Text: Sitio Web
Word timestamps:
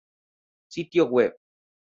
Sitio 0.67 1.05
Web 1.05 1.37